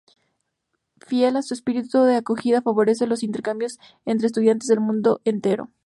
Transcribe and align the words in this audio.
Fiel 0.97 1.35
a 1.37 1.43
su 1.43 1.53
espíritu 1.53 2.01
de 2.01 2.15
acogida, 2.15 2.63
favorece 2.63 3.05
los 3.05 3.21
intercambios 3.21 3.77
entre 4.03 4.25
estudiantes 4.25 4.65
del 4.69 4.79
mundo 4.79 5.21
entero. 5.25 5.69